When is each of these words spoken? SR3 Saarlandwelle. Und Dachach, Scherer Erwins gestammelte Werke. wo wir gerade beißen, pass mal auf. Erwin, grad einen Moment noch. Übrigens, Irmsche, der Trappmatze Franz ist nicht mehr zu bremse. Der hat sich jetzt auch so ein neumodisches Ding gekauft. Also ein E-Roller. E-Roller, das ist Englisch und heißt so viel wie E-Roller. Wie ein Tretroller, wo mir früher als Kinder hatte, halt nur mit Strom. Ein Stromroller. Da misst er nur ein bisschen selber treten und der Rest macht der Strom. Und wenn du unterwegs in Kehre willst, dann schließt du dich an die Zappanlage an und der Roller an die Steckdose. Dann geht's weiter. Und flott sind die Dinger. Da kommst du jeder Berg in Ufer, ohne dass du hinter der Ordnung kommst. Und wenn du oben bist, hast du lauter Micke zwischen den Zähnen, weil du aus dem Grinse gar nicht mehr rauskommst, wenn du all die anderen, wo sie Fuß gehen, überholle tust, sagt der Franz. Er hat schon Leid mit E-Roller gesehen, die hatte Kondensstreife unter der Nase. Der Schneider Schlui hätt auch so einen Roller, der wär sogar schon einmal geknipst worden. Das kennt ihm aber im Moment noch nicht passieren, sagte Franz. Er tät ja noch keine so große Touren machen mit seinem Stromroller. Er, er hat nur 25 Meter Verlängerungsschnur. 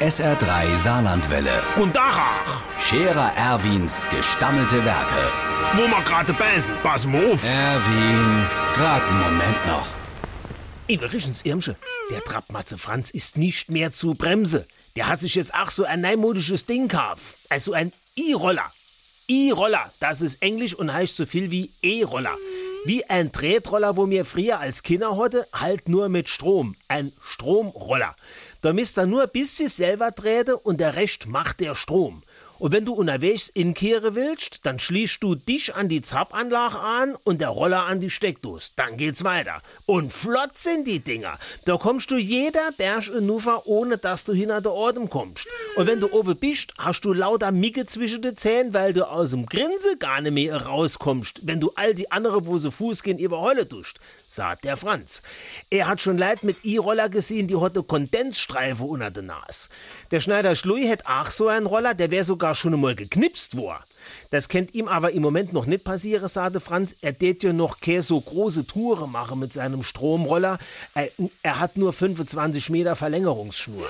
SR3 0.00 0.76
Saarlandwelle. 0.76 1.60
Und 1.76 1.96
Dachach, 1.96 2.62
Scherer 2.78 3.32
Erwins 3.36 4.08
gestammelte 4.08 4.84
Werke. 4.84 5.32
wo 5.74 5.88
wir 5.88 6.02
gerade 6.04 6.32
beißen, 6.34 6.72
pass 6.84 7.04
mal 7.04 7.32
auf. 7.32 7.44
Erwin, 7.44 8.46
grad 8.74 9.02
einen 9.02 9.20
Moment 9.20 9.66
noch. 9.66 9.86
Übrigens, 10.86 11.42
Irmsche, 11.44 11.74
der 12.12 12.22
Trappmatze 12.22 12.78
Franz 12.78 13.10
ist 13.10 13.36
nicht 13.36 13.70
mehr 13.72 13.90
zu 13.90 14.14
bremse. 14.14 14.66
Der 14.94 15.08
hat 15.08 15.20
sich 15.20 15.34
jetzt 15.34 15.52
auch 15.52 15.70
so 15.70 15.84
ein 15.84 16.00
neumodisches 16.00 16.64
Ding 16.64 16.86
gekauft. 16.86 17.34
Also 17.48 17.72
ein 17.72 17.92
E-Roller. 18.14 18.70
E-Roller, 19.26 19.92
das 19.98 20.22
ist 20.22 20.40
Englisch 20.42 20.74
und 20.74 20.92
heißt 20.92 21.16
so 21.16 21.26
viel 21.26 21.50
wie 21.50 21.70
E-Roller. 21.82 22.36
Wie 22.84 23.04
ein 23.10 23.32
Tretroller, 23.32 23.96
wo 23.96 24.06
mir 24.06 24.24
früher 24.24 24.60
als 24.60 24.84
Kinder 24.84 25.18
hatte, 25.18 25.46
halt 25.52 25.88
nur 25.88 26.08
mit 26.08 26.28
Strom. 26.28 26.76
Ein 26.86 27.12
Stromroller. 27.20 28.14
Da 28.60 28.72
misst 28.72 28.98
er 28.98 29.06
nur 29.06 29.22
ein 29.22 29.30
bisschen 29.32 29.68
selber 29.68 30.12
treten 30.12 30.54
und 30.54 30.80
der 30.80 30.96
Rest 30.96 31.26
macht 31.26 31.60
der 31.60 31.74
Strom. 31.74 32.22
Und 32.58 32.72
wenn 32.72 32.84
du 32.84 32.92
unterwegs 32.92 33.48
in 33.48 33.74
Kehre 33.74 34.14
willst, 34.14 34.66
dann 34.66 34.78
schließt 34.78 35.22
du 35.22 35.34
dich 35.34 35.74
an 35.74 35.88
die 35.88 36.02
Zappanlage 36.02 36.78
an 36.78 37.16
und 37.24 37.40
der 37.40 37.50
Roller 37.50 37.84
an 37.84 38.00
die 38.00 38.10
Steckdose. 38.10 38.72
Dann 38.76 38.96
geht's 38.96 39.24
weiter. 39.24 39.62
Und 39.86 40.12
flott 40.12 40.58
sind 40.58 40.86
die 40.86 40.98
Dinger. 40.98 41.38
Da 41.64 41.76
kommst 41.76 42.10
du 42.10 42.16
jeder 42.16 42.72
Berg 42.76 43.08
in 43.08 43.30
Ufer, 43.30 43.66
ohne 43.66 43.98
dass 43.98 44.24
du 44.24 44.32
hinter 44.32 44.60
der 44.60 44.72
Ordnung 44.72 45.08
kommst. 45.08 45.46
Und 45.76 45.86
wenn 45.86 46.00
du 46.00 46.10
oben 46.12 46.36
bist, 46.36 46.74
hast 46.78 47.04
du 47.04 47.12
lauter 47.12 47.52
Micke 47.52 47.86
zwischen 47.86 48.22
den 48.22 48.36
Zähnen, 48.36 48.74
weil 48.74 48.92
du 48.92 49.08
aus 49.08 49.30
dem 49.30 49.46
Grinse 49.46 49.96
gar 49.98 50.20
nicht 50.20 50.32
mehr 50.32 50.56
rauskommst, 50.56 51.46
wenn 51.46 51.60
du 51.60 51.72
all 51.76 51.94
die 51.94 52.10
anderen, 52.10 52.46
wo 52.46 52.58
sie 52.58 52.72
Fuß 52.72 53.02
gehen, 53.02 53.18
überholle 53.18 53.68
tust, 53.68 54.00
sagt 54.26 54.64
der 54.64 54.76
Franz. 54.76 55.22
Er 55.70 55.86
hat 55.86 56.00
schon 56.00 56.18
Leid 56.18 56.42
mit 56.42 56.64
E-Roller 56.64 57.08
gesehen, 57.08 57.46
die 57.46 57.56
hatte 57.56 57.82
Kondensstreife 57.82 58.82
unter 58.82 59.10
der 59.10 59.22
Nase. 59.22 59.68
Der 60.10 60.20
Schneider 60.20 60.54
Schlui 60.56 60.86
hätt 60.86 61.06
auch 61.06 61.30
so 61.30 61.48
einen 61.48 61.66
Roller, 61.66 61.94
der 61.94 62.10
wär 62.10 62.24
sogar 62.24 62.47
schon 62.54 62.74
einmal 62.74 62.94
geknipst 62.94 63.56
worden. 63.56 63.84
Das 64.30 64.48
kennt 64.48 64.74
ihm 64.74 64.88
aber 64.88 65.12
im 65.12 65.22
Moment 65.22 65.52
noch 65.52 65.66
nicht 65.66 65.84
passieren, 65.84 66.28
sagte 66.28 66.60
Franz. 66.60 66.96
Er 67.00 67.16
tät 67.18 67.42
ja 67.42 67.52
noch 67.52 67.80
keine 67.80 68.02
so 68.02 68.20
große 68.20 68.66
Touren 68.66 69.12
machen 69.12 69.38
mit 69.38 69.52
seinem 69.52 69.82
Stromroller. 69.82 70.58
Er, 70.94 71.08
er 71.42 71.60
hat 71.60 71.76
nur 71.76 71.92
25 71.92 72.70
Meter 72.70 72.96
Verlängerungsschnur. 72.96 73.88